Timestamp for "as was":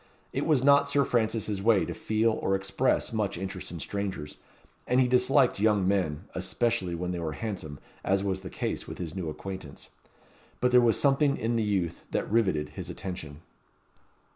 8.03-8.41